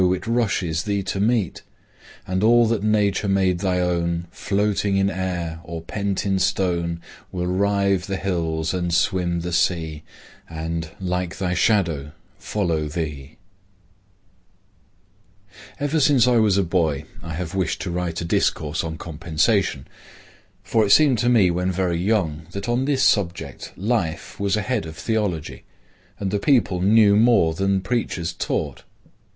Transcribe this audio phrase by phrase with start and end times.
[0.15, 1.61] it rushes thee to meet;
[2.25, 6.99] And all that Nature made thy own, Floating in air or pent in stone,
[7.31, 10.01] Will rive the hills and swim the sea
[10.49, 13.37] And, like thy shadow, follow thee.
[15.77, 18.97] COMPENSATION Ever since I was a boy I have wished to write a discourse on
[18.97, 19.87] Compensation;
[20.63, 24.87] for it seemed to me when very young that on this subject life was ahead
[24.87, 25.63] of theology
[26.19, 28.81] and the people knew more than the preachers taught.